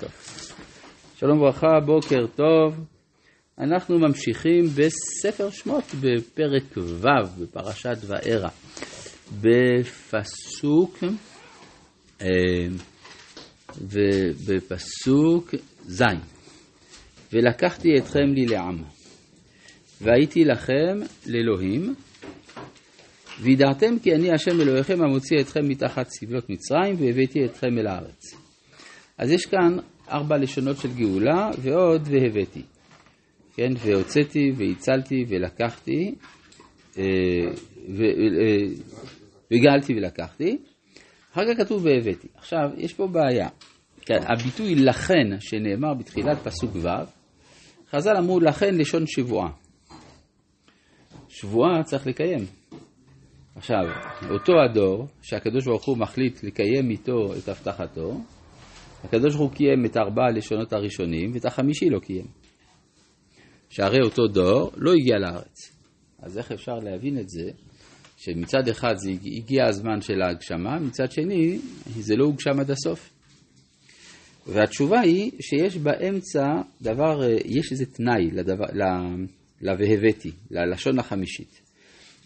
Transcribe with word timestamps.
טוב. 0.00 0.10
שלום 1.16 1.38
וברכה, 1.38 1.80
בוקר 1.86 2.26
טוב. 2.36 2.84
אנחנו 3.58 3.98
ממשיכים 3.98 4.64
בספר 4.64 5.50
שמות 5.50 5.84
בפרק 6.00 6.76
ו' 6.76 7.42
בפרשת 7.42 7.96
וארא, 8.06 8.48
בפסוק, 9.40 10.98
אה, 12.22 12.26
בפסוק 14.46 15.54
ז', 15.86 16.02
ולקחתי 17.32 17.88
אתכם 17.98 18.32
לי 18.34 18.46
לעם, 18.46 18.82
והייתי 20.00 20.44
לכם 20.44 21.00
לאלוהים, 21.26 21.94
וידעתם 23.40 23.98
כי 24.02 24.14
אני 24.14 24.32
השם 24.32 24.60
אלוהיכם 24.60 25.02
המוציא 25.02 25.40
אתכם 25.40 25.68
מתחת 25.68 26.06
סבלות 26.08 26.50
מצרים 26.50 26.96
והבאתי 26.98 27.44
אתכם 27.44 27.78
אל 27.78 27.86
הארץ. 27.86 28.49
אז 29.20 29.30
יש 29.30 29.46
כאן 29.46 29.76
ארבע 30.10 30.36
לשונות 30.36 30.76
של 30.76 30.88
גאולה 30.94 31.50
ועוד 31.58 32.08
והבאתי. 32.10 32.62
כן, 33.54 33.72
והוצאתי 33.78 34.52
והצלתי 34.56 35.24
ולקחתי, 35.28 36.14
אה, 36.98 37.04
אה, 38.00 38.56
וגאלתי 39.50 39.92
ולקחתי. 39.92 40.58
אחר 41.32 41.42
כך 41.44 41.60
כתוב 41.60 41.84
והבאתי. 41.84 42.28
עכשיו, 42.34 42.70
יש 42.76 42.94
פה 42.94 43.06
בעיה. 43.06 43.48
כן, 44.00 44.18
הביטוי 44.28 44.74
לכן 44.74 45.40
שנאמר 45.40 45.94
בתחילת 45.94 46.38
פסוק 46.38 46.70
ו', 46.76 46.88
חז"ל 47.90 48.16
אמרו 48.18 48.40
לכן 48.40 48.74
לשון 48.74 49.06
שבועה. 49.06 49.50
שבועה 51.28 51.82
צריך 51.84 52.06
לקיים. 52.06 52.44
עכשיו, 53.56 53.84
אותו 54.30 54.52
הדור 54.64 55.06
שהקדוש 55.22 55.64
ברוך 55.64 55.84
הוא 55.84 55.98
מחליט 55.98 56.44
לקיים 56.44 56.90
איתו 56.90 57.34
את 57.38 57.48
הבטחתו, 57.48 58.20
הקדוש 59.04 59.34
ברוך 59.34 59.50
הוא 59.50 59.56
קיים 59.56 59.84
את 59.84 59.96
ארבע 59.96 60.22
הלשונות 60.26 60.72
הראשונים 60.72 61.30
ואת 61.34 61.44
החמישי 61.44 61.90
לא 61.90 61.98
קיים. 61.98 62.26
שהרי 63.70 64.00
אותו 64.04 64.26
דור 64.26 64.70
לא 64.76 64.92
הגיע 64.92 65.18
לארץ. 65.18 65.72
אז 66.22 66.38
איך 66.38 66.52
אפשר 66.52 66.74
להבין 66.74 67.18
את 67.18 67.28
זה? 67.28 67.50
שמצד 68.16 68.68
אחד 68.68 68.94
זה 68.96 69.10
הגיע 69.10 69.66
הזמן 69.66 70.00
של 70.00 70.22
ההגשמה, 70.22 70.78
מצד 70.78 71.12
שני 71.12 71.58
זה 71.86 72.16
לא 72.16 72.24
הוגשם 72.24 72.60
עד 72.60 72.70
הסוף. 72.70 73.10
והתשובה 74.46 75.00
היא 75.00 75.30
שיש 75.40 75.76
באמצע 75.76 76.46
דבר, 76.82 77.20
יש 77.44 77.72
איזה 77.72 77.86
תנאי 77.86 78.30
לדבר, 78.32 78.64
ל"והבאתי", 79.60 80.30
ללשון 80.50 80.98
החמישית. 80.98 81.60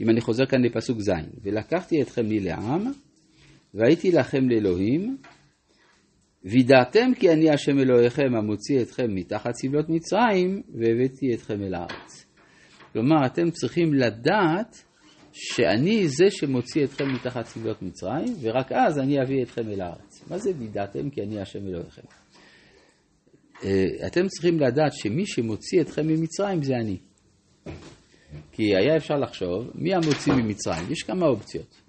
אם 0.00 0.11
אני 0.11 0.20
חוזר 0.20 0.47
כאן 0.47 0.62
לפסוק 0.64 1.00
ז', 1.00 1.11
ולקחתי 1.42 2.02
אתכם 2.02 2.27
לי 2.27 2.41
לעם, 2.41 2.92
והייתי 3.75 4.12
לכם 4.12 4.48
לאלוהים, 4.48 5.17
וידעתם 6.45 7.14
כי 7.19 7.33
אני 7.33 7.50
השם 7.50 7.78
אלוהיכם 7.78 8.34
המוציא 8.34 8.83
אתכם 8.83 9.14
מתחת 9.14 9.55
סבלות 9.55 9.89
מצרים, 9.89 10.62
והבאתי 10.75 11.34
אתכם 11.34 11.62
אל 11.62 11.75
הארץ. 11.75 12.27
כלומר, 12.92 13.27
אתם 13.27 13.51
צריכים 13.51 13.95
לדעת 13.95 14.84
שאני 15.33 16.09
זה 16.09 16.31
שמוציא 16.31 16.84
אתכם 16.84 17.05
מתחת 17.14 17.47
סבלות 17.47 17.83
מצרים, 17.83 18.34
ורק 18.41 18.73
אז 18.73 18.98
אני 18.98 19.23
אביא 19.23 19.42
אתכם 19.42 19.69
אל 19.69 19.81
הארץ. 19.81 20.25
מה 20.31 20.39
זה 20.39 20.51
וידעתם 20.59 21.11
כי 21.11 21.23
אני 21.23 21.41
השם 21.41 21.67
אלוהיכם? 21.67 22.03
אה, 23.64 24.06
אתם 24.06 24.29
צריכים 24.29 24.61
לדעת 24.61 24.92
שמי 24.92 25.27
שמוציא 25.27 25.81
אתכם 25.81 26.06
ממצרים 26.06 26.62
זה 26.62 26.75
אני. 26.75 26.97
כי 28.53 28.77
היה 28.77 28.97
אפשר 28.97 29.14
לחשוב, 29.14 29.70
מי 29.75 29.95
המוציא 29.95 30.33
ממצרים? 30.33 30.92
יש 30.92 31.03
כמה 31.03 31.27
אופציות. 31.27 31.81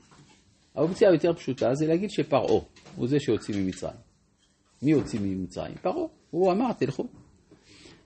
האופציה 0.76 1.10
היותר 1.10 1.34
פשוטה 1.34 1.74
זה 1.74 1.88
להגיד 1.88 2.10
שפרעה 2.10 2.62
הוא 2.96 3.08
זה 3.08 3.20
שהוציא 3.20 3.56
ממצרים. 3.56 4.06
מי 4.86 4.92
הוציא 4.92 5.20
ממצרים? 5.20 5.76
פרעה. 5.82 6.08
הוא 6.32 6.52
אמר, 6.52 6.74
תלכו. 6.74 7.08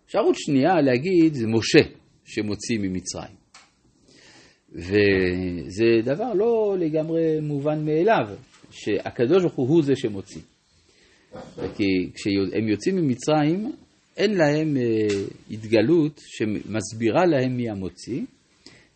אפשרות 0.05 0.35
שנייה 0.35 0.81
להגיד, 0.81 1.33
זה 1.33 1.47
משה 1.47 1.89
שמוציא 2.25 2.79
ממצרים. 2.79 3.39
וזה 4.71 5.85
דבר 6.03 6.33
לא 6.33 6.75
לגמרי 6.79 7.39
מובן 7.41 7.85
מאליו, 7.85 8.35
שהקדוש 8.71 9.43
ברוך 9.43 9.69
הוא 9.69 9.83
זה 9.83 9.95
שמוציא. 9.95 10.41
כי 11.75 12.09
כשהם 12.13 12.67
יוצאים 12.67 12.95
ממצרים, 12.95 13.71
אין 14.17 14.37
להם 14.37 14.77
אה, 14.77 15.07
התגלות 15.51 16.21
שמסבירה 16.25 17.25
להם 17.25 17.57
מי 17.57 17.69
המוציא. 17.69 18.21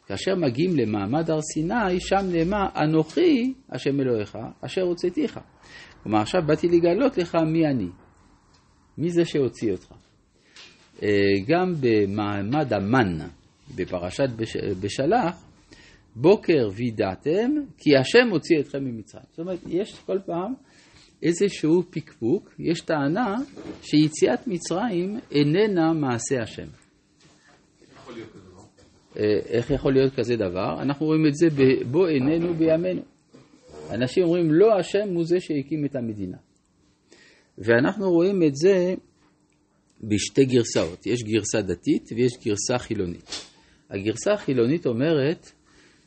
כאשר 0.08 0.36
מגיעים 0.36 0.78
למעמד 0.78 1.30
הר 1.30 1.40
סיני, 1.54 2.00
שם 2.00 2.26
נאמר, 2.32 2.66
אנוכי 2.84 3.54
השם 3.70 4.00
אלוהיך, 4.00 4.38
אשר 4.62 4.82
הוצאתיך. 4.82 5.40
כלומר, 6.04 6.22
עכשיו 6.22 6.42
באתי 6.48 6.68
לגלות 6.68 7.18
לך 7.18 7.36
מי 7.36 7.68
אני. 7.68 7.90
מי 8.98 9.10
זה 9.10 9.26
שהוציא 9.26 9.72
אותך? 9.72 9.94
אה, 11.04 11.08
גם 11.48 11.74
במעמד 11.80 12.74
המן, 12.74 13.18
בפרשת 13.76 14.30
בשלח, 14.82 15.46
בוקר 16.16 16.70
וידעתם, 16.76 17.52
כי 17.78 17.98
השם 17.98 18.30
הוציא 18.32 18.60
אתכם 18.60 18.84
ממצרים. 18.84 19.26
זאת 19.30 19.40
אומרת, 19.40 19.60
יש 19.68 20.00
כל 20.06 20.20
פעם 20.26 20.54
איזשהו 21.24 21.84
פקפוק, 21.90 22.54
יש 22.60 22.82
טענה 22.82 23.36
שיציאת 23.82 24.48
מצרים 24.48 25.20
איננה 25.32 25.94
מעשה 25.94 26.42
השם. 26.42 26.68
אה, 29.18 29.24
איך 29.46 29.72
יכול 29.72 29.94
להיות 29.94 30.14
כזה 30.16 30.36
דבר? 30.36 30.82
אנחנו 30.82 31.06
רואים 31.06 31.26
את 31.28 31.36
זה 31.36 31.48
בו 31.92 32.08
איננו 32.08 32.54
בימינו. 32.54 33.13
אנשים 33.94 34.24
אומרים 34.24 34.52
לא 34.52 34.80
השם 34.80 35.14
הוא 35.14 35.26
זה 35.26 35.40
שהקים 35.40 35.86
את 35.86 35.96
המדינה. 35.96 36.38
ואנחנו 37.58 38.12
רואים 38.12 38.44
את 38.44 38.56
זה 38.56 38.94
בשתי 40.04 40.46
גרסאות. 40.46 41.08
יש 41.08 41.24
גרסה 41.24 41.62
דתית 41.62 42.10
ויש 42.16 42.32
גרסה 42.46 42.78
חילונית. 42.78 43.30
הגרסה 43.90 44.34
החילונית 44.34 44.86
אומרת 44.86 45.52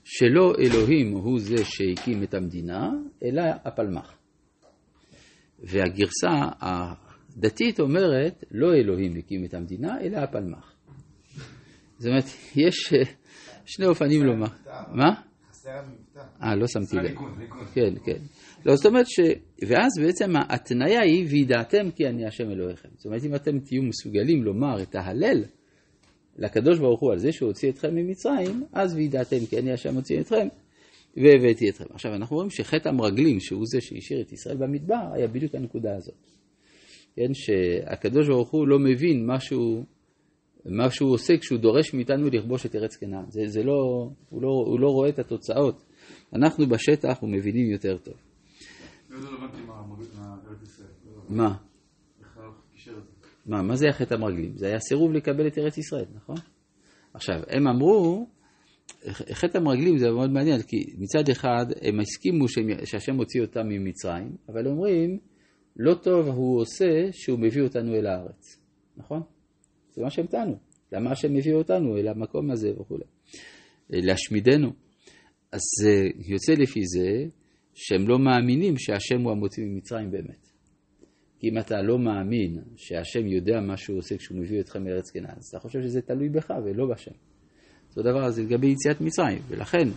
שלא 0.05 0.53
אלוהים 0.59 1.13
הוא 1.13 1.41
זה 1.41 1.65
שהקים 1.65 2.23
את 2.23 2.35
המדינה, 2.35 2.91
אלא 3.25 3.43
הפלמ"ח. 3.65 4.17
והגרסה 5.59 6.29
הדתית 6.61 7.81
אומרת 7.81 8.45
לא 8.51 8.75
אלוהים 8.75 9.17
הקים 9.17 9.45
את 9.45 9.55
המדינה, 9.55 10.01
אלא 10.01 10.17
הפלמ"ח. 10.17 10.73
זאת 11.99 12.07
אומרת, 12.07 12.25
יש 12.57 12.93
שני 13.67 13.87
אופנים 13.87 14.25
לומר. 14.25 14.47
מה? 14.93 15.26
אה, 16.43 16.57
לא 16.57 16.67
שמתי 16.67 16.97
לב. 16.97 17.15
כן, 17.75 17.95
כן. 18.05 18.19
לא, 18.67 18.77
זאת 18.77 18.87
אומרת 18.87 19.07
ש... 19.07 19.21
ואז 19.69 19.91
בעצם 20.03 20.37
ההתניה 20.37 21.01
היא, 21.01 21.27
וידעתם 21.31 21.91
כי 21.91 22.07
אני 22.07 22.27
השם 22.27 22.51
אלוהיכם. 22.51 22.89
זאת 22.97 23.07
אומרת, 23.07 23.25
אם 23.25 23.35
אתם 23.35 23.59
תהיו 23.59 23.83
מסוגלים 23.83 24.45
לומר 24.45 24.83
את 24.83 24.95
ההלל 24.95 25.45
לקדוש 26.39 26.79
ברוך 26.79 27.01
הוא 27.01 27.13
על 27.13 27.19
זה 27.19 27.33
שהוא 27.33 27.47
הוציא 27.47 27.71
אתכם 27.71 27.95
ממצרים, 27.95 28.65
אז 28.73 28.95
וידעתם 28.95 29.47
כי 29.51 29.59
אני 29.59 29.73
השם 29.73 29.95
הוציא 29.95 30.21
אתכם, 30.21 30.49
והבאתי 31.17 31.71
אתכם. 31.71 31.85
עכשיו, 31.91 32.15
אנחנו 32.15 32.37
רואים 32.37 32.51
שחטא 32.51 32.89
המרגלים, 32.89 33.41
שהוא 33.41 33.63
זה 33.67 33.81
שהשאיר 33.81 34.21
את 34.21 34.33
ישראל 34.33 34.57
במדבר, 34.57 35.13
היה 35.13 35.29
בדיוק 35.29 35.55
הנקודה 35.55 35.97
הזאת. 35.97 36.15
כן, 37.17 37.35
שהקדוש 37.35 38.29
ברוך 38.29 38.51
הוא 38.51 38.69
לא 38.69 38.79
מבין 38.79 39.27
משהו 39.27 39.85
מה 40.69 40.91
שהוא 40.91 41.13
עושה 41.13 41.39
כשהוא 41.39 41.59
דורש 41.59 41.95
מאיתנו 41.95 42.31
לכבוש 42.31 42.67
את 42.67 42.75
ארץ 42.75 42.97
כנען. 42.97 43.25
זה, 43.29 43.41
זה 43.47 43.63
לא, 43.63 44.11
הוא, 44.31 44.43
לא, 44.43 44.49
הוא 44.49 44.81
לא 44.81 44.89
רואה 44.89 45.09
את 45.09 45.19
התוצאות. 45.19 45.83
אנחנו 46.35 46.67
בשטח 46.67 47.23
ומבינים 47.23 47.71
יותר 47.71 47.99
טוב. 47.99 48.15
מה? 51.29 51.55
מה, 53.47 53.63
מה 53.63 53.77
זה 53.77 53.89
החטא 53.89 54.15
המרגלים? 54.15 54.57
זה 54.57 54.67
היה 54.67 54.81
סירוב 54.81 55.13
לקבל 55.13 55.47
את 55.47 55.59
ארץ 55.59 55.79
ישראל, 55.79 56.07
נכון? 56.15 56.37
עכשיו, 57.15 57.41
הם 57.49 57.69
אמרו, 57.69 58.27
חטא 59.33 59.59
המרגלים 59.59 59.99
זה 59.99 60.11
מאוד 60.11 60.31
מעניין, 60.31 60.63
כי 60.63 60.77
מצד 60.99 61.29
אחד 61.33 61.67
הם 61.83 62.01
הסכימו 62.01 62.49
שהשם 62.85 63.17
הוציא 63.17 63.41
אותם 63.43 63.69
ממצרים, 63.69 64.37
אבל 64.49 64.67
אומרים, 64.67 65.19
לא 65.77 65.95
טוב 65.95 66.29
הוא 66.29 66.61
עושה 66.61 67.13
שהוא 67.13 67.39
מביא 67.39 67.63
אותנו 67.63 67.95
אל 67.95 68.07
הארץ, 68.07 68.61
נכון? 68.97 69.23
זה 69.91 70.03
מה 70.03 70.11
שהם 70.11 70.27
טענו. 70.27 70.57
למה 70.93 71.11
השם 71.11 71.35
מביא 71.35 71.55
אותנו 71.55 71.97
אל 71.97 72.09
המקום 72.09 72.51
הזה 72.51 72.81
וכולי. 72.81 73.05
להשמידנו. 73.91 74.73
אז 75.53 75.63
יוצא 76.29 76.53
לפי 76.53 76.81
זה 76.85 77.25
שהם 77.75 78.09
לא 78.09 78.19
מאמינים 78.19 78.79
שהשם 78.79 79.21
הוא 79.21 79.33
המוציא 79.33 79.65
ממצרים 79.65 80.11
באמת. 80.11 80.47
כי 81.39 81.49
אם 81.49 81.59
אתה 81.59 81.83
לא 81.83 81.99
מאמין 81.99 82.59
שהשם 82.77 83.27
יודע 83.27 83.61
מה 83.61 83.77
שהוא 83.77 83.99
עושה 83.99 84.17
כשהוא 84.17 84.39
מביא 84.39 84.61
אתכם 84.61 84.87
לארץ 84.87 85.11
כנען, 85.11 85.35
אז 85.37 85.49
אתה 85.49 85.59
חושב 85.59 85.83
שזה 85.83 86.01
תלוי 86.01 86.29
בך 86.29 86.51
ולא 86.65 86.87
בשם. 86.95 87.11
אותו 87.89 88.03
דבר 88.03 88.25
הזה 88.25 88.43
לגבי 88.43 88.67
יציאת 88.67 89.01
מצרים, 89.01 89.43
ולכן 89.49 89.89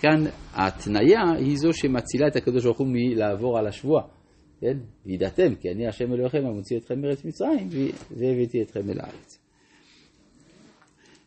כאן 0.00 0.24
ההתניה 0.52 1.20
היא 1.38 1.56
זו 1.56 1.72
שמצילה 1.72 2.28
את 2.28 2.36
הקדוש 2.36 2.64
ברוך 2.64 2.78
הוא 2.78 2.88
מלעבור 2.90 3.58
על 3.58 3.66
השבועה. 3.66 4.04
כן? 4.60 4.78
וידעתם, 5.06 5.54
כי 5.54 5.70
אני 5.70 5.86
השם 5.86 6.12
אלוהיכם 6.12 6.46
המוציא 6.46 6.76
אתכם 6.78 7.00
מארץ 7.00 7.24
מצרים, 7.24 7.68
והבאתי 8.10 8.62
אתכם 8.62 8.90
אל 8.90 9.00
הארץ. 9.00 9.43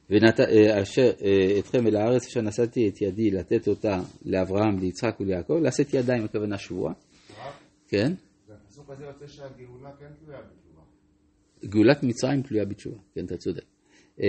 ואשר 0.10 1.12
אה, 1.22 1.60
אתכם 1.60 1.88
אל 1.88 1.96
הארץ 1.96 2.28
אשר 2.28 2.42
נשאתי 2.42 2.90
את 2.90 3.02
ידי 3.02 3.32
לתת 3.32 3.68
אותה 3.68 4.00
לאברהם, 4.26 4.80
ליצחק 4.80 5.20
וליעקב, 5.20 5.54
לשאת 5.54 5.94
ידיים 5.94 6.24
הכוונה 6.24 6.58
שבועה. 6.58 6.94
כן? 7.88 8.14
והפסוק 8.48 8.90
הזה 8.90 9.04
יוצא 9.04 9.28
שהגאולה 9.28 9.92
כן 10.00 10.06
תלויה 10.20 10.40
בתשובה. 10.42 10.82
גאולת 11.66 12.04
מצרים 12.04 12.42
תלויה 12.42 12.66
בתשובה, 12.66 12.98
כן, 13.14 13.26
אתה 13.26 13.38
צודק. 13.38 13.64
אה, 14.22 14.28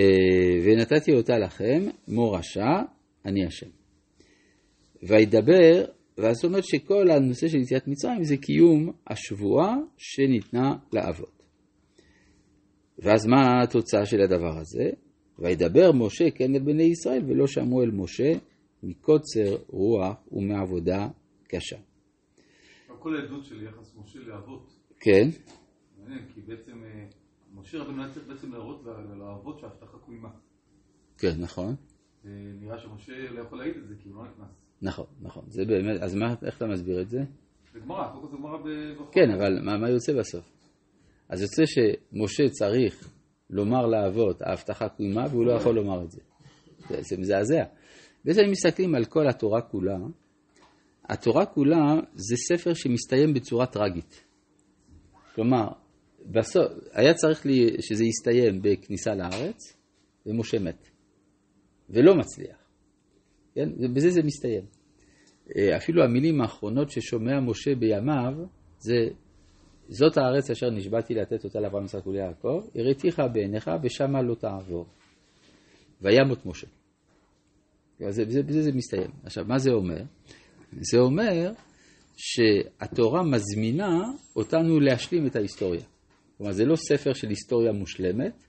ונתתי 0.63 1.11
אותה 1.13 1.37
לכם, 1.37 1.81
מו 2.07 2.31
רשע, 2.31 2.81
אני 3.25 3.45
השם. 3.45 3.69
וידבר, 5.03 5.85
ואז 6.17 6.35
זאת 6.35 6.43
אומרת 6.43 6.63
שכל 6.65 7.11
הנושא 7.11 7.47
של 7.47 7.57
יציאת 7.57 7.87
מצרים 7.87 8.23
זה 8.23 8.37
קיום 8.37 8.91
השבועה 9.07 9.75
שניתנה 9.97 10.75
לאבות. 10.93 11.43
ואז 12.99 13.25
מה 13.25 13.63
התוצאה 13.63 14.05
של 14.05 14.21
הדבר 14.21 14.57
הזה? 14.57 14.89
וידבר 15.39 15.91
משה 15.91 16.31
כן 16.31 16.55
אל 16.55 16.59
בני 16.59 16.83
ישראל 16.83 17.23
ולא 17.27 17.47
שמעו 17.47 17.83
אל 17.83 17.91
משה 17.91 18.31
מקוצר 18.83 19.57
רוח 19.67 20.17
ומעבודה 20.31 21.07
קשה. 21.47 21.77
כל 22.99 23.15
העדות 23.15 23.45
של 23.45 23.63
יחס 23.63 23.95
משה 23.97 24.19
לאבות. 24.19 24.75
כן. 24.99 25.29
מעניין, 25.97 26.25
כי 26.33 26.41
בעצם 26.41 26.83
אה, 26.83 27.05
משה 27.53 27.77
רבנו 27.77 28.03
היה 28.03 28.11
צריך 28.11 28.27
בעצם 28.27 28.51
להראות 28.51 28.85
לאבות 29.19 29.59
שההבטחה 29.59 29.97
קוימה. 29.97 30.29
כן, 31.17 31.33
נכון. 31.39 31.75
נראה 32.61 32.79
שמשה 32.79 33.31
לא 33.31 33.41
יכול 33.41 33.57
להעיד 33.57 33.75
את 33.77 33.87
זה, 33.87 33.95
כי 34.03 34.09
הוא 34.09 34.15
לא 34.15 34.23
נכנס. 34.23 34.49
נכון, 34.81 35.05
נכון. 35.21 35.43
זה 35.47 35.65
באמת, 35.65 36.01
אז 36.01 36.15
מה, 36.15 36.35
איך 36.45 36.57
אתה 36.57 36.67
מסביר 36.67 37.01
את 37.01 37.09
זה? 37.09 37.19
זה 37.73 37.79
גמרא, 37.79 38.11
קודם 38.11 38.21
כל 38.21 38.31
זה 38.31 38.37
גמרא 38.37 38.57
בחוק. 38.57 39.13
כן, 39.13 39.31
אבל 39.31 39.61
מה, 39.61 39.77
מה 39.77 39.89
יוצא 39.89 40.19
בסוף? 40.19 40.51
אז 41.29 41.41
יוצא 41.41 41.63
שמשה 41.65 42.49
צריך 42.49 43.09
לומר 43.49 43.85
לאבות, 43.87 44.41
ההבטחה 44.41 44.89
קוימה, 44.89 45.25
והוא 45.29 45.45
לא 45.45 45.51
יכול 45.51 45.75
לומר 45.75 46.03
את 46.03 46.11
זה. 46.11 46.21
זה 46.89 47.17
מזעזע. 47.17 47.63
בעצם 48.25 48.41
אם 48.45 48.51
מסתכלים 48.51 48.95
על 48.95 49.05
כל 49.05 49.29
התורה 49.29 49.61
כולה, 49.61 49.97
התורה 51.09 51.45
כולה 51.45 51.99
זה 52.13 52.35
ספר 52.35 52.73
שמסתיים 52.73 53.33
בצורה 53.33 53.65
טרגית. 53.65 54.23
כלומר, 55.35 55.67
בסוף, 56.25 56.65
היה 56.93 57.13
צריך 57.13 57.45
לי 57.45 57.75
שזה 57.81 58.03
יסתיים 58.03 58.61
בכניסה 58.61 59.15
לארץ, 59.15 59.77
ומשה 60.25 60.59
מת. 60.59 60.89
ולא 61.89 62.15
מצליח. 62.15 62.57
כן? 63.55 63.93
בזה 63.93 64.09
זה 64.09 64.23
מסתיים. 64.23 64.65
אה, 65.57 65.77
אפילו 65.77 66.03
המילים 66.03 66.41
האחרונות 66.41 66.89
ששומע 66.89 67.39
משה 67.39 67.75
בימיו, 67.75 68.33
זה 68.79 69.07
זאת 69.89 70.17
הארץ 70.17 70.49
אשר 70.49 70.69
נשבעתי 70.69 71.13
לתת 71.13 71.45
אותה 71.45 71.59
לאברהם 71.59 71.85
יצחק 71.85 72.07
וליעקב, 72.07 72.61
הראתיך 72.75 73.21
בעיניך 73.33 73.71
ושמה 73.83 74.21
לא 74.21 74.35
תעבור. 74.35 74.85
וימות 76.01 76.45
משה. 76.45 76.67
בזה, 77.99 78.25
בזה, 78.25 78.43
בזה 78.43 78.61
זה 78.61 78.71
מסתיים. 78.71 79.11
עכשיו, 79.23 79.45
מה 79.45 79.57
זה 79.57 79.71
אומר? 79.71 80.01
זה 80.71 80.97
אומר 80.97 81.51
שהתורה 82.17 83.23
מזמינה 83.23 84.11
אותנו 84.35 84.79
להשלים 84.79 85.27
את 85.27 85.35
ההיסטוריה. 85.35 85.83
כלומר, 86.37 86.51
זה 86.51 86.65
לא 86.65 86.75
ספר 86.75 87.13
של 87.13 87.29
היסטוריה 87.29 87.71
מושלמת, 87.71 88.43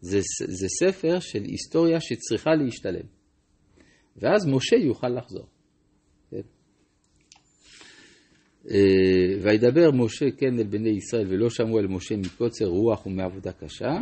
זה, 0.00 0.20
זה 0.48 0.66
ספר 0.80 1.20
של 1.20 1.42
היסטוריה 1.42 2.00
שצריכה 2.00 2.50
להשתלם. 2.64 3.06
ואז 4.16 4.46
משה 4.46 4.76
יוכל 4.76 5.08
לחזור. 5.08 5.46
כן? 6.30 6.36
אה, 6.36 6.42
וידבר 9.42 9.90
משה 9.92 10.30
כן 10.30 10.58
אל 10.58 10.66
בני 10.66 10.88
ישראל 10.88 11.26
ולא 11.28 11.50
שמעו 11.50 11.78
אל 11.78 11.86
משה 11.86 12.16
מקוצר 12.16 12.66
רוח 12.66 13.06
ומעבודה 13.06 13.52
קשה. 13.52 13.98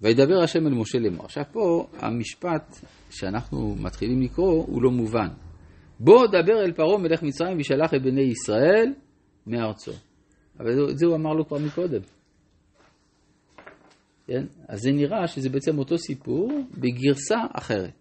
וידבר 0.00 0.42
השם 0.42 0.66
אל 0.66 0.72
משה 0.72 0.98
לאמור. 0.98 1.24
עכשיו 1.24 1.44
פה 1.52 1.86
המשפט 1.92 2.76
שאנחנו 3.10 3.74
מתחילים 3.74 4.22
לקרוא 4.22 4.66
הוא 4.66 4.82
לא 4.82 4.90
מובן. 4.90 5.28
בוא 6.00 6.26
דבר 6.26 6.64
אל 6.64 6.72
פרעה 6.72 6.98
מלך 6.98 7.22
מצרים 7.22 7.56
וישלח 7.56 7.94
את 7.94 8.02
בני 8.02 8.22
ישראל 8.22 8.92
מארצו. 9.46 9.92
אבל 10.60 10.90
את 10.90 10.98
זה 10.98 11.06
הוא 11.06 11.16
אמר 11.16 11.32
לו 11.32 11.48
כבר 11.48 11.58
מקודם. 11.58 12.00
כן? 14.26 14.44
אז 14.68 14.80
זה 14.80 14.90
נראה 14.92 15.26
שזה 15.26 15.48
בעצם 15.48 15.78
אותו 15.78 15.98
סיפור 15.98 16.52
בגרסה 16.78 17.38
אחרת. 17.52 17.99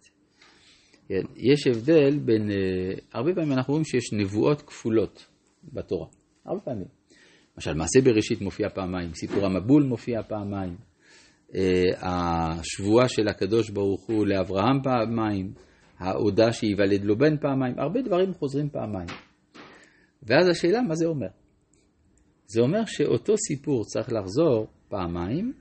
כן? 1.09 1.21
יש 1.35 1.67
הבדל 1.67 2.19
בין, 2.19 2.49
uh, 2.49 3.01
הרבה 3.13 3.33
פעמים 3.35 3.51
אנחנו 3.51 3.71
רואים 3.71 3.85
שיש 3.85 4.13
נבואות 4.13 4.61
כפולות 4.61 5.27
בתורה, 5.73 6.07
הרבה 6.45 6.61
פעמים. 6.61 6.87
למשל, 7.55 7.73
מעשה 7.73 8.01
בראשית 8.01 8.41
מופיע 8.41 8.69
פעמיים, 8.69 9.13
סיפור 9.13 9.45
המבול 9.45 9.83
מופיע 9.83 10.23
פעמיים, 10.23 10.75
uh, 11.49 11.55
השבועה 12.01 13.09
של 13.09 13.27
הקדוש 13.27 13.69
ברוך 13.69 14.05
הוא 14.05 14.27
לאברהם 14.27 14.81
פעמיים, 14.83 15.53
ההודעה 15.97 16.53
שייוולד 16.53 17.03
לו 17.03 17.17
בן 17.17 17.37
פעמיים, 17.37 17.79
הרבה 17.79 18.01
דברים 18.01 18.33
חוזרים 18.33 18.69
פעמיים. 18.69 19.07
ואז 20.23 20.49
השאלה, 20.49 20.81
מה 20.81 20.95
זה 20.95 21.05
אומר? 21.05 21.27
זה 22.45 22.61
אומר 22.61 22.85
שאותו 22.85 23.33
סיפור 23.37 23.83
צריך 23.83 24.13
לחזור 24.13 24.67
פעמיים, 24.89 25.53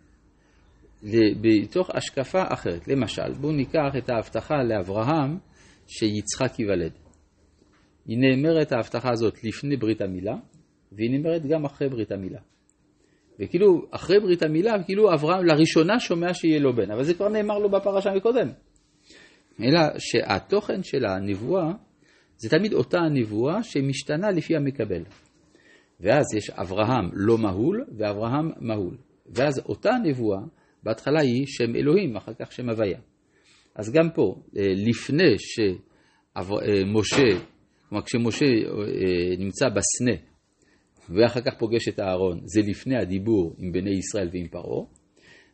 בתוך 1.41 1.91
השקפה 1.95 2.43
אחרת. 2.49 2.89
למשל, 2.89 3.33
בואו 3.41 3.53
ניקח 3.53 3.93
את 3.99 4.11
ההבטחה 4.11 4.55
לאברהם 4.63 5.39
שיצחק 5.87 6.59
ייוולד. 6.59 6.93
היא 8.07 8.19
נאמרת 8.19 8.73
ההבטחה 8.73 9.11
הזאת 9.13 9.45
לפני 9.45 9.77
ברית 9.77 10.01
המילה, 10.01 10.37
והיא 10.93 11.11
נאמרת 11.11 11.47
גם 11.47 11.65
אחרי 11.65 11.89
ברית 11.89 12.13
המילה. 12.13 12.41
וכאילו, 13.41 13.83
אחרי 13.91 14.21
ברית 14.21 14.43
המילה, 14.43 14.83
כאילו 14.83 15.15
אברהם 15.15 15.45
לראשונה 15.45 16.01
שומע 16.01 16.35
שיהיה 16.35 16.61
לו 16.61 16.77
בן, 16.77 16.91
אבל 16.91 17.05
זה 17.05 17.15
כבר 17.15 17.29
נאמר 17.29 17.59
לו 17.59 17.71
בפרשה 17.71 18.11
מקודם. 18.17 18.49
אלא 19.63 19.81
שהתוכן 19.99 20.83
של 20.83 21.05
הנבואה 21.05 21.73
זה 22.37 22.49
תמיד 22.49 22.73
אותה 22.73 22.99
הנבואה 22.99 23.63
שמשתנה 23.63 24.31
לפי 24.31 24.57
המקבל. 24.57 25.03
ואז 26.01 26.25
יש 26.37 26.51
אברהם 26.51 27.11
לא 27.13 27.39
מהול 27.39 27.85
ואברהם 27.99 28.51
מהול. 28.61 28.97
ואז 29.27 29.59
אותה 29.59 29.91
נבואה 30.05 30.41
בהתחלה 30.83 31.21
היא 31.21 31.47
שם 31.47 31.77
אלוהים, 31.77 32.17
אחר 32.17 32.33
כך 32.39 32.53
שם 32.53 32.69
הוויה. 32.69 32.99
אז 33.75 33.93
גם 33.93 34.11
פה, 34.15 34.35
אה, 34.57 34.63
לפני 34.77 35.39
שמשה, 35.39 37.23
אה, 37.23 37.41
כלומר 37.89 38.05
כשמשה 38.05 38.47
אה, 38.47 39.37
נמצא 39.39 39.67
בסנה, 39.69 40.17
ואחר 41.09 41.41
כך 41.41 41.59
פוגש 41.59 41.89
את 41.89 42.01
אהרון, 42.01 42.41
זה 42.45 42.61
לפני 42.61 42.97
הדיבור 42.97 43.55
עם 43.59 43.73
בני 43.73 43.91
ישראל 43.91 44.29
ועם 44.33 44.49
פרעה, 44.49 44.85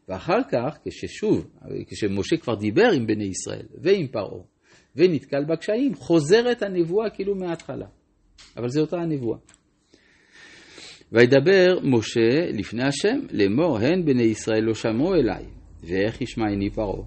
ואחר 0.09 0.39
כך, 0.53 0.79
כששוב, 0.85 1.51
כשמשה 1.87 2.37
כבר 2.37 2.55
דיבר 2.55 2.91
עם 2.97 3.07
בני 3.07 3.25
ישראל 3.25 3.67
ועם 3.83 4.07
פרעה, 4.07 4.43
ונתקל 4.97 5.45
בקשיים, 5.45 5.95
חוזרת 5.95 6.63
הנבואה 6.63 7.11
כאילו 7.11 7.35
מההתחלה. 7.35 7.87
אבל 8.57 8.69
זו 8.69 8.81
אותה 8.81 8.97
הנבואה. 8.97 9.39
וידבר 11.15 11.79
משה 11.83 12.51
לפני 12.53 12.83
השם 12.83 13.19
לאמור 13.31 13.79
הן 13.79 14.05
בני 14.05 14.23
ישראל 14.23 14.65
לא 14.65 14.75
שמעו 14.75 15.15
אליי 15.15 15.45
ואיך 15.83 16.21
ישמעני 16.21 16.71
פרעה. 16.71 17.07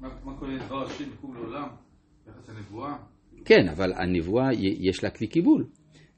מה 0.00 0.38
כולל 0.38 0.58
דבר 0.58 0.84
השם 0.84 1.04
יקום 1.12 1.34
לעולם? 1.34 1.68
ביחס 2.26 2.48
לנבואה? 2.48 2.96
כן, 3.44 3.68
אבל 3.72 3.92
הנבואה 3.92 4.48
יש 4.80 5.04
לה 5.04 5.10
כלי 5.10 5.26
קיבול. 5.26 5.66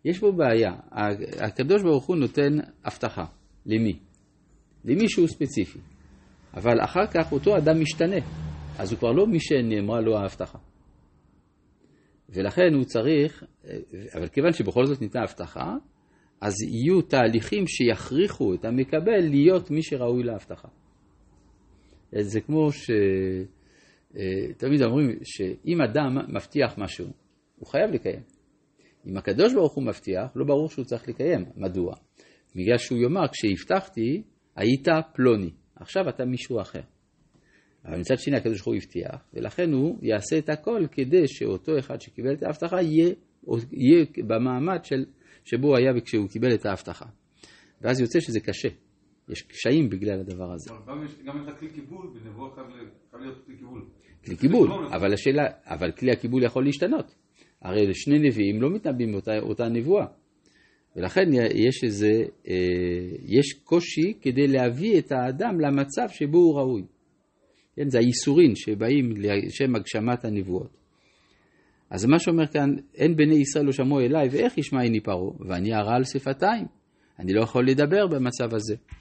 יש 0.05 0.19
פה 0.19 0.33
בעיה. 0.33 0.73
הקדוש 1.41 1.83
ברוך 1.83 2.07
הוא 2.07 2.17
נותן 2.17 2.59
הבטחה. 2.85 3.25
למי? 3.67 3.99
למישהו 4.85 5.29
ספציפי. 5.29 5.79
אבל 6.55 6.81
אחר 6.85 7.07
כך 7.07 7.33
אותו 7.33 7.57
אדם 7.57 7.81
משתנה. 7.81 8.21
אז 8.79 8.93
הוא 8.93 8.99
כבר 8.99 9.13
לא 9.13 9.27
מי 9.27 9.41
שנאמרה 9.41 10.01
לו 10.01 10.17
ההבטחה. 10.19 10.59
ולכן 12.29 12.75
הוא 12.75 12.85
צריך, 12.85 13.45
אבל 14.15 14.29
כיוון 14.29 14.53
שבכל 14.53 14.87
זאת 14.87 15.01
ניתנה 15.01 15.23
הבטחה, 15.23 15.75
אז 16.41 16.55
יהיו 16.63 17.03
תהליכים 17.03 17.65
שיכריחו 17.67 18.55
את 18.55 18.65
המקבל 18.65 19.21
להיות 19.21 19.71
מי 19.71 19.83
שראוי 19.83 20.23
להבטחה. 20.23 20.69
זה 22.13 22.41
כמו 22.41 22.73
ש... 22.73 22.91
אה, 24.17 24.55
תמיד 24.57 24.83
אומרים 24.83 25.11
שאם 25.25 25.81
אדם 25.81 26.35
מבטיח 26.35 26.79
משהו, 26.79 27.07
הוא 27.57 27.67
חייב 27.67 27.91
לקיים. 27.91 28.23
אם 29.07 29.17
הקדוש 29.17 29.55
ברוך 29.55 29.75
הוא 29.75 29.85
מבטיח, 29.85 30.31
לא 30.37 30.45
ברור 30.45 30.69
שהוא 30.69 30.85
צריך 30.85 31.09
לקיים. 31.09 31.45
מדוע? 31.57 31.95
בגלל 32.57 32.79
שהוא 32.79 32.99
יאמר, 32.99 33.29
כשהבטחתי, 33.33 34.23
היית 34.57 34.89
פלוני, 35.15 35.51
עכשיו 35.77 36.09
אתה 36.09 36.25
מישהו 36.25 36.61
אחר. 36.61 36.81
אבל 37.85 37.99
מצד 37.99 38.19
שני 38.19 38.37
הקדוש 38.37 38.57
ברוך 38.57 38.67
הוא 38.67 38.75
הבטיח, 38.75 39.25
ולכן 39.35 39.73
הוא 39.73 39.99
יעשה 40.03 40.39
את 40.39 40.49
הכל 40.49 40.87
כדי 40.93 41.29
שאותו 41.29 41.79
אחד 41.79 42.01
שקיבל 42.01 42.33
את 42.33 42.43
ההבטחה 42.43 42.83
יהיה, 42.83 43.15
יהיה 43.73 44.05
במעמד 44.27 44.85
של 44.85 45.05
שבו 45.45 45.69
הוא 45.69 45.77
היה 45.77 46.01
כשהוא 46.05 46.29
קיבל 46.29 46.55
את 46.55 46.67
ההבטחה. 46.67 47.07
ואז 47.81 48.01
יוצא 48.01 48.21
שזה 48.21 48.41
קשה. 48.41 48.69
יש 49.29 49.43
קשיים 49.43 49.91
בגלל 49.91 50.21
הדבר 50.21 50.53
הזה. 50.53 50.71
גם 51.27 51.47
לך 51.47 51.59
כלי 51.59 51.69
קיבול, 51.69 52.07
בנבואה 52.15 52.55
חייב 52.55 52.67
להיות 53.21 53.45
כלי 53.47 53.57
קיבול. 53.57 53.87
כלי 54.25 54.37
קיבול, 54.37 54.71
אבל 54.97 55.13
השאלה, 55.13 55.43
אבל 55.65 55.93
כלי 55.93 56.13
הקיבול 56.13 56.45
יכול 56.45 56.65
להשתנות. 56.65 57.15
הרי 57.63 57.95
שני 57.95 58.19
נביאים 58.19 58.63
לא 58.63 58.71
מתנבאים 58.71 59.15
אותה, 59.15 59.39
אותה 59.39 59.69
נבואה. 59.69 60.07
ולכן 60.97 61.29
יש 61.55 61.85
איזה, 61.85 62.13
אה, 62.49 62.55
יש 63.23 63.53
קושי 63.65 64.15
כדי 64.21 64.47
להביא 64.47 64.99
את 64.99 65.13
האדם 65.13 65.61
למצב 65.61 66.09
שבו 66.09 66.39
הוא 66.39 66.59
ראוי. 66.59 66.83
כן, 67.77 67.89
זה 67.89 67.99
הייסורים 67.99 68.57
שבאים 68.57 69.13
לשם 69.17 69.75
הגשמת 69.77 70.25
הנבואות. 70.25 70.80
אז 71.91 72.05
מה 72.05 72.19
שאומר 72.19 72.47
כאן, 72.47 72.75
אין 72.95 73.17
בני 73.17 73.35
ישראל 73.35 73.65
לא 73.65 73.73
שמעו 73.73 74.01
אליי, 74.01 74.29
ואיך 74.29 74.59
ישמע 74.59 74.81
עיני 74.81 75.01
פרעה? 75.01 75.31
ואני 75.49 75.75
הרע 75.75 75.95
על 75.95 76.05
שפתיים. 76.05 76.67
אני 77.19 77.33
לא 77.33 77.43
יכול 77.43 77.69
לדבר 77.69 78.07
במצב 78.07 78.55
הזה. 78.55 78.75